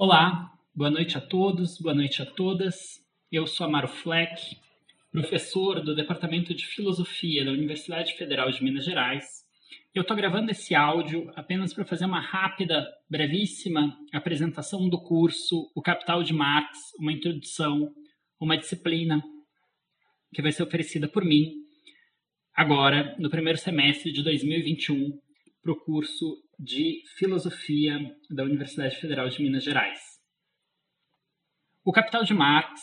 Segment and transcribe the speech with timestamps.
[0.00, 3.04] Olá, boa noite a todos, boa noite a todas.
[3.32, 4.56] Eu sou Amaro Fleck,
[5.10, 9.24] professor do Departamento de Filosofia da Universidade Federal de Minas Gerais.
[9.92, 15.82] Eu estou gravando esse áudio apenas para fazer uma rápida, brevíssima apresentação do curso O
[15.82, 17.92] Capital de Marx, uma introdução,
[18.40, 19.20] uma disciplina
[20.32, 21.54] que vai ser oferecida por mim
[22.54, 25.18] agora, no primeiro semestre de 2021,
[25.62, 27.98] para o curso de Filosofia
[28.30, 29.98] da Universidade Federal de Minas Gerais.
[31.84, 32.80] O Capital de Marx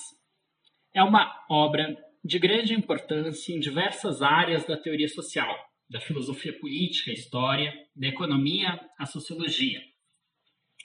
[0.94, 5.56] é uma obra de grande importância em diversas áreas da teoria social,
[5.90, 9.80] da filosofia política, história, da economia, a sociologia.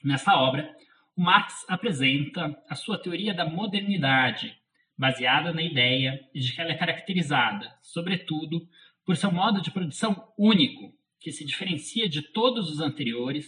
[0.05, 0.70] Nessa obra,
[1.17, 4.55] o Marx apresenta a sua teoria da modernidade,
[4.98, 8.69] baseada na ideia de que ela é caracterizada, sobretudo,
[9.05, 13.47] por seu modo de produção único, que se diferencia de todos os anteriores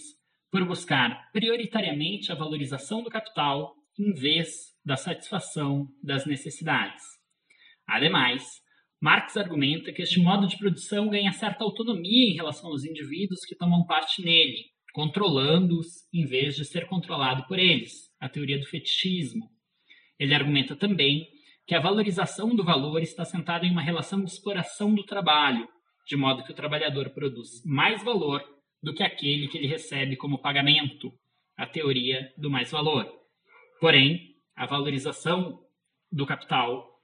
[0.51, 4.49] por buscar prioritariamente a valorização do capital em vez
[4.85, 7.03] da satisfação das necessidades.
[7.87, 8.45] Ademais,
[9.01, 13.57] Marx argumenta que este modo de produção ganha certa autonomia em relação aos indivíduos que
[13.57, 14.59] tomam parte nele,
[14.93, 19.51] controlando-os em vez de ser controlado por eles, a teoria do fetichismo.
[20.19, 21.27] Ele argumenta também
[21.67, 25.67] que a valorização do valor está sentada em uma relação de exploração do trabalho,
[26.07, 28.43] de modo que o trabalhador produz mais valor
[28.83, 31.13] do que aquele que ele recebe como pagamento,
[31.57, 33.07] a teoria do mais valor.
[33.81, 35.61] Porém, a valorização
[36.11, 36.99] do capital,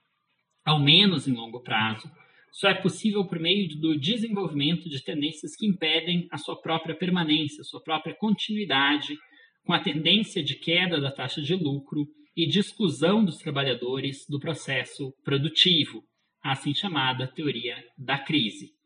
[0.65, 2.09] ao menos em longo prazo,
[2.51, 7.63] só é possível por meio do desenvolvimento de tendências que impedem a sua própria permanência,
[7.63, 9.15] sua própria continuidade,
[9.63, 14.39] com a tendência de queda da taxa de lucro e de exclusão dos trabalhadores do
[14.39, 16.03] processo produtivo,
[16.43, 18.78] a assim chamada teoria da crise.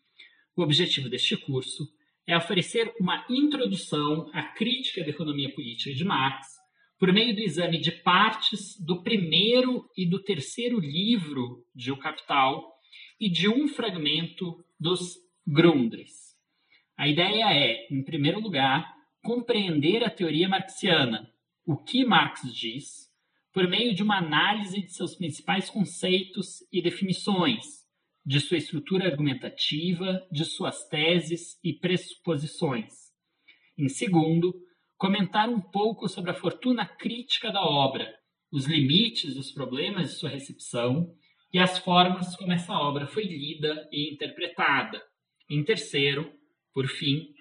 [0.56, 1.88] O objetivo deste curso
[2.28, 6.48] é oferecer uma introdução à crítica da economia política de Marx
[7.00, 12.72] por meio do exame de partes do primeiro e do terceiro livro de O Capital
[13.20, 15.16] e de um fragmento dos
[15.46, 16.36] Grundrisse.
[16.96, 18.94] A ideia é, em primeiro lugar,
[19.24, 21.28] compreender a teoria marxiana,
[21.66, 23.12] o que Marx diz,
[23.52, 27.83] por meio de uma análise de seus principais conceitos e definições,
[28.26, 32.94] de sua estrutura argumentativa, de suas teses e pressuposições.
[33.78, 34.54] Em segundo,
[34.98, 38.08] comentar um pouco sobre a fortuna crítica da obra,
[38.52, 41.14] os limites os problemas de sua recepção
[41.52, 45.02] e as formas como essa obra foi lida e interpretada.
[45.50, 46.32] Em terceiro,
[46.74, 47.34] por fim,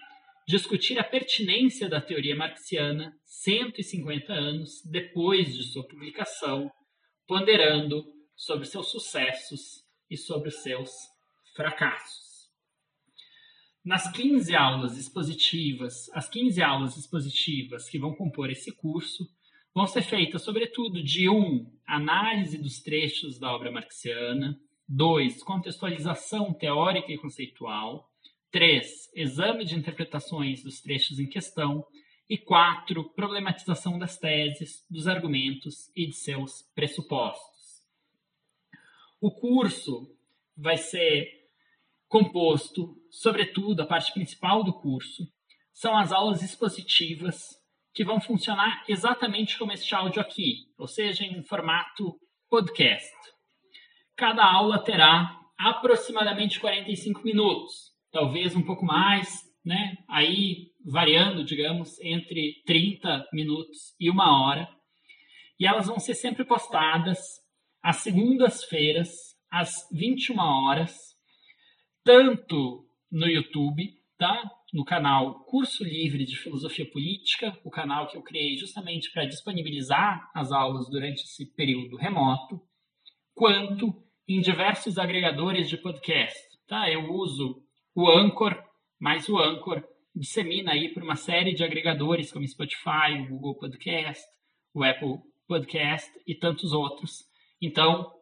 [0.49, 6.71] discutir a pertinência da teoria marxiana 150 anos depois de sua publicação,
[7.27, 8.05] ponderando
[8.35, 9.82] sobre seus sucessos
[10.13, 10.91] e sobre os seus
[11.57, 12.51] fracassos.
[13.85, 19.29] Nas 15 aulas expositivas, as 15 aulas expositivas que vão compor esse curso
[19.75, 21.35] vão ser feitas, sobretudo, de 1.
[21.35, 24.57] Um, análise dos trechos da obra marxiana.
[24.89, 25.43] 2.
[25.43, 28.09] Contextualização teórica e conceitual.
[28.53, 29.11] 3.
[29.17, 31.85] Exame de interpretações dos trechos em questão.
[32.29, 33.03] E 4.
[33.15, 37.52] Problematização das teses, dos argumentos e de seus pressupostos.
[39.23, 40.09] O curso
[40.57, 41.29] vai ser
[42.09, 45.23] composto, sobretudo, a parte principal do curso,
[45.73, 47.41] são as aulas expositivas
[47.95, 52.19] que vão funcionar exatamente como este áudio aqui, ou seja, em formato
[52.51, 53.15] podcast.
[54.17, 59.99] Cada aula terá aproximadamente 45 minutos, talvez um pouco mais, né?
[60.09, 64.69] Aí variando, digamos, entre 30 minutos e uma hora.
[65.61, 67.42] E elas vão ser sempre postadas
[67.83, 69.11] às segundas-feiras,
[69.51, 70.97] às 21 horas,
[72.05, 74.51] tanto no YouTube, tá?
[74.73, 80.31] No canal Curso Livre de Filosofia Política, o canal que eu criei justamente para disponibilizar
[80.35, 82.61] as aulas durante esse período remoto,
[83.35, 83.93] quanto
[84.27, 86.89] em diversos agregadores de podcast, tá?
[86.89, 87.63] Eu uso
[87.95, 88.57] o Anchor,
[88.99, 94.23] mas o Anchor dissemina aí por uma série de agregadores como Spotify, o Google Podcast,
[94.73, 97.32] o Apple Podcast e tantos outros.
[97.63, 98.13] Então,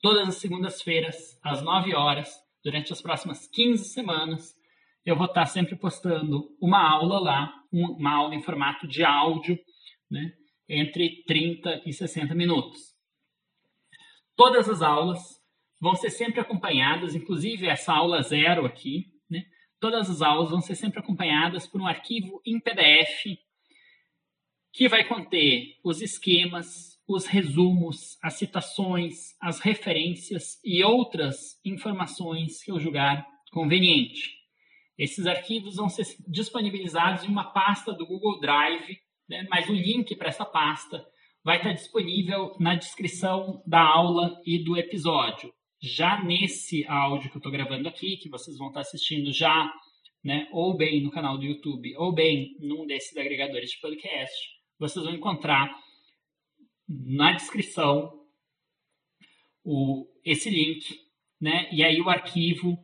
[0.00, 4.54] todas as segundas-feiras, às 9 horas, durante as próximas 15 semanas,
[5.04, 9.58] eu vou estar sempre postando uma aula lá, uma aula em formato de áudio,
[10.10, 10.32] né,
[10.66, 12.80] entre 30 e 60 minutos.
[14.34, 15.20] Todas as aulas
[15.78, 19.44] vão ser sempre acompanhadas, inclusive essa aula zero aqui, né,
[19.78, 23.38] todas as aulas vão ser sempre acompanhadas por um arquivo em PDF
[24.72, 32.70] que vai conter os esquemas, os resumos, as citações, as referências e outras informações que
[32.70, 34.34] eu julgar conveniente.
[34.98, 38.98] Esses arquivos vão ser disponibilizados em uma pasta do Google Drive
[39.28, 39.46] né?
[39.50, 41.04] mas o link para essa pasta
[41.44, 45.52] vai estar disponível na descrição da aula e do episódio.
[45.80, 49.70] Já nesse áudio que eu estou gravando aqui, que vocês vão estar assistindo já,
[50.24, 54.34] né, ou bem no canal do YouTube, ou bem num desses agregadores de podcast,
[54.78, 55.70] vocês vão encontrar
[56.88, 58.12] na descrição
[59.64, 60.98] o, esse link,
[61.40, 62.78] né, e aí o arquivo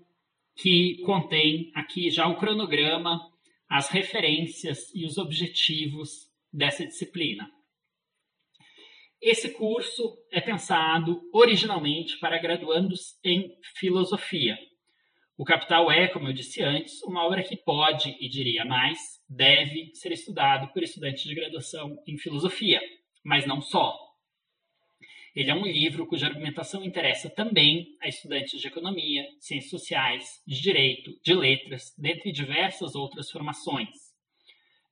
[0.57, 3.21] que contém aqui já o cronograma,
[3.69, 7.51] as referências e os objetivos dessa disciplina.
[9.21, 14.59] Esse curso é pensado originalmente para graduandos em filosofia.
[15.39, 19.95] O Capital é, como eu disse antes, uma obra que pode, e diria mais, deve
[19.95, 22.81] ser estudado por estudantes de graduação em filosofia,
[23.25, 23.99] mas não só.
[25.35, 30.61] Ele é um livro cuja argumentação interessa também a estudantes de economia, ciências sociais, de
[30.61, 33.89] direito, de letras, dentre diversas outras formações.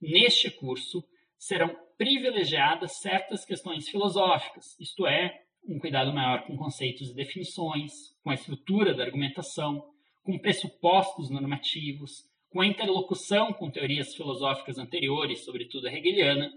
[0.00, 1.04] Neste curso
[1.38, 7.92] serão privilegiadas certas questões filosóficas, isto é, um cuidado maior com conceitos e definições,
[8.22, 9.84] com a estrutura da argumentação,
[10.22, 16.50] com pressupostos normativos, com a interlocução com teorias filosóficas anteriores, sobretudo a hegeliana,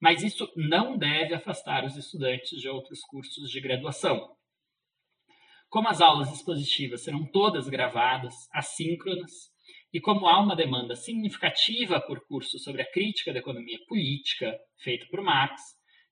[0.00, 4.36] mas isso não deve afastar os estudantes de outros cursos de graduação.
[5.68, 9.32] Como as aulas expositivas serão todas gravadas, assíncronas,
[9.92, 15.08] e como há uma demanda significativa por curso sobre a crítica da economia política feito
[15.08, 15.60] por Marx,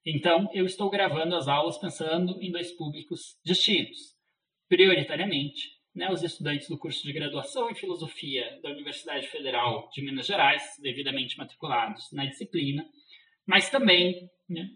[0.05, 4.15] então eu estou gravando as aulas pensando em dois públicos distintos.
[4.69, 10.27] Prioritariamente, né, os estudantes do curso de graduação em filosofia da Universidade Federal de Minas
[10.27, 12.87] Gerais, devidamente matriculados na disciplina,
[13.47, 14.69] mas também né,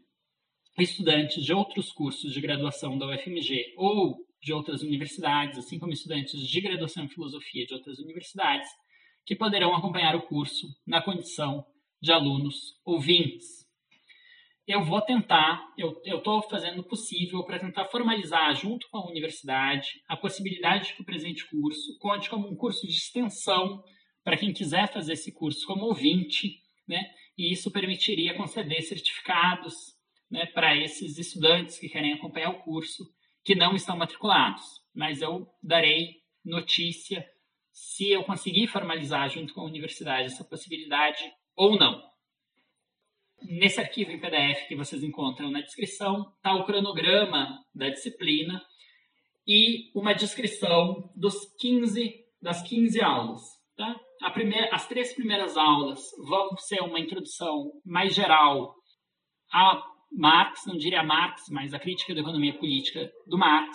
[0.78, 6.40] estudantes de outros cursos de graduação da UFMG ou de outras universidades, assim como estudantes
[6.40, 8.68] de graduação em filosofia de outras universidades,
[9.26, 11.64] que poderão acompanhar o curso na condição
[12.00, 13.60] de alunos ouvintes.
[14.66, 19.88] Eu vou tentar, eu estou fazendo o possível para tentar formalizar, junto com a universidade,
[20.08, 23.82] a possibilidade de que o presente curso conte como um curso de extensão
[24.22, 27.04] para quem quiser fazer esse curso como ouvinte, né?
[27.40, 29.96] E isso permitiria conceder certificados
[30.30, 33.02] né, para esses estudantes que querem acompanhar o curso
[33.42, 34.62] que não estão matriculados.
[34.94, 37.26] Mas eu darei notícia
[37.72, 42.02] se eu conseguir formalizar junto com a universidade essa possibilidade ou não.
[43.42, 48.62] Nesse arquivo em PDF que vocês encontram na descrição está o cronograma da disciplina
[49.46, 53.59] e uma descrição dos 15 das 15 aulas.
[53.80, 54.30] Tá?
[54.32, 58.74] Primeira, as três primeiras aulas vão ser uma introdução mais geral
[59.50, 59.82] a
[60.12, 63.74] Marx, não diria Marx, mas a crítica da economia política do Marx.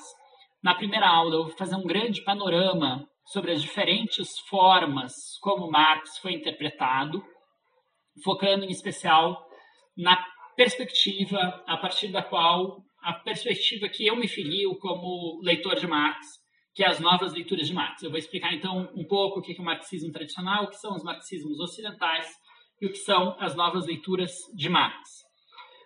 [0.64, 5.12] Na primeira aula, eu vou fazer um grande panorama sobre as diferentes formas
[5.42, 7.26] como Marx foi interpretado,
[8.24, 9.44] focando em especial
[9.98, 10.24] na
[10.56, 16.45] perspectiva a partir da qual a perspectiva que eu me filio como leitor de Marx
[16.76, 18.04] que é as novas leituras de Marx.
[18.04, 20.94] Eu vou explicar então um pouco o que é o marxismo tradicional, o que são
[20.94, 22.28] os marxismos ocidentais
[22.82, 25.24] e o que são as novas leituras de Marx.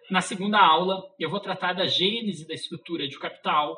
[0.10, 3.78] Na segunda aula, eu vou tratar da gênese da estrutura de Capital,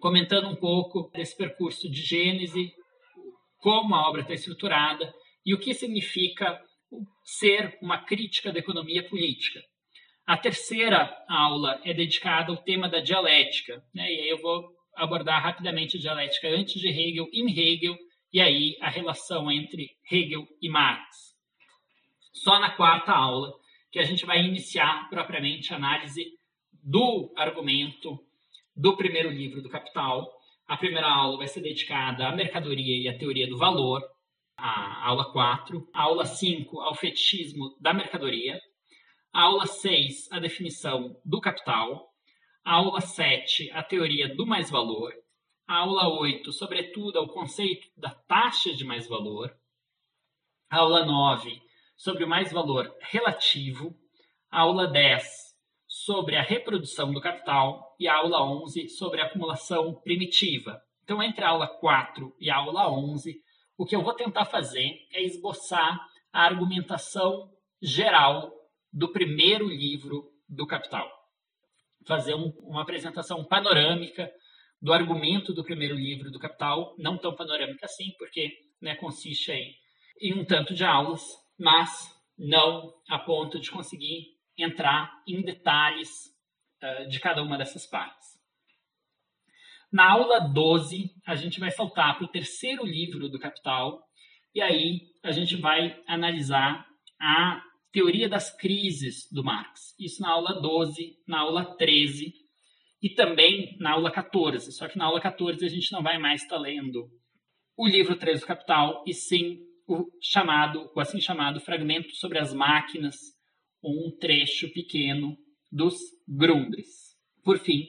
[0.00, 2.72] comentando um pouco desse percurso de gênese,
[3.58, 5.12] como a obra está estruturada
[5.44, 6.58] e o que significa
[7.22, 9.60] ser uma crítica da economia política.
[10.26, 14.10] A terceira aula é dedicada ao tema da dialética, né?
[14.10, 17.96] e aí eu vou abordar rapidamente a dialética antes de Hegel, em Hegel,
[18.32, 21.34] e aí a relação entre Hegel e Marx.
[22.32, 23.52] Só na quarta aula
[23.90, 26.24] que a gente vai iniciar propriamente a análise
[26.72, 28.18] do argumento
[28.76, 30.30] do primeiro livro do Capital.
[30.66, 34.02] A primeira aula vai ser dedicada à mercadoria e à teoria do valor,
[34.56, 35.88] a aula 4.
[35.94, 38.60] A aula 5, ao fetichismo da mercadoria.
[39.32, 42.07] A aula 6, a definição do capital.
[42.68, 45.14] A aula 7, a teoria do mais-valor.
[45.66, 49.56] A aula 8, sobretudo, ao conceito da taxa de mais-valor.
[50.68, 51.62] A aula 9,
[51.96, 53.96] sobre o mais-valor relativo.
[54.50, 55.24] A aula 10,
[55.86, 57.96] sobre a reprodução do capital.
[57.98, 60.78] E a aula 11, sobre a acumulação primitiva.
[61.04, 63.34] Então, entre a aula 4 e a aula 11,
[63.78, 65.98] o que eu vou tentar fazer é esboçar
[66.30, 68.52] a argumentação geral
[68.92, 71.17] do primeiro livro do Capital
[72.08, 74.28] fazer um, uma apresentação panorâmica
[74.80, 78.50] do argumento do primeiro livro do Capital, não tão panorâmica assim, porque
[78.80, 79.74] né, consiste em,
[80.20, 81.22] em um tanto de aulas,
[81.58, 81.90] mas
[82.38, 86.08] não a ponto de conseguir entrar em detalhes
[86.82, 88.38] uh, de cada uma dessas partes.
[89.92, 94.02] Na aula 12, a gente vai saltar para o terceiro livro do Capital,
[94.54, 96.86] e aí a gente vai analisar
[97.20, 97.62] a
[97.98, 99.92] teoria das crises do Marx.
[99.98, 102.32] Isso na aula 12, na aula 13
[103.02, 104.70] e também na aula 14.
[104.70, 107.10] Só que na aula 14 a gente não vai mais estar lendo
[107.76, 112.52] o livro 3 do Capital, e sim o chamado, o assim chamado fragmento sobre as
[112.54, 113.16] máquinas,
[113.82, 115.36] um trecho pequeno
[115.70, 115.96] dos
[116.28, 117.16] Grundris.
[117.42, 117.88] Por fim,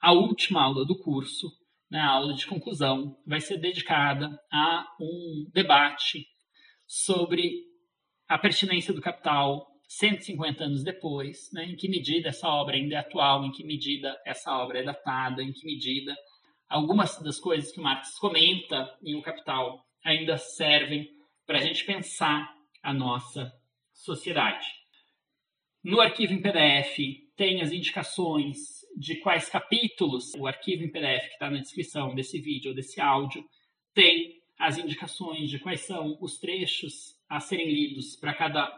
[0.00, 1.48] a última aula do curso,
[1.88, 6.26] né, a aula de conclusão, vai ser dedicada a um debate
[6.86, 7.73] sobre
[8.34, 12.98] a pertinência do capital 150 anos depois, né, em que medida essa obra ainda é
[12.98, 16.12] atual, em que medida essa obra é datada, em que medida
[16.68, 21.08] algumas das coisas que o Marx comenta em O Capital ainda servem
[21.46, 23.52] para a gente pensar a nossa
[23.92, 24.66] sociedade.
[25.80, 26.98] No arquivo em PDF
[27.36, 32.40] tem as indicações de quais capítulos o arquivo em PDF que está na descrição desse
[32.40, 33.48] vídeo ou desse áudio
[33.94, 38.72] tem as indicações de quais são os trechos a serem lidos para cada,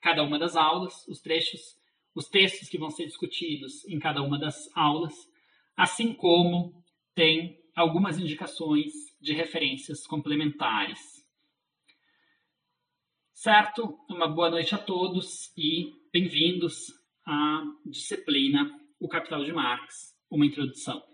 [0.00, 1.60] cada uma das aulas, os trechos,
[2.14, 5.14] os textos que vão ser discutidos em cada uma das aulas,
[5.76, 11.18] assim como tem algumas indicações de referências complementares.
[13.32, 13.98] Certo?
[14.08, 16.92] Uma boa noite a todos e bem-vindos
[17.24, 18.68] à disciplina
[18.98, 21.07] O Capital de Marx, uma introdução.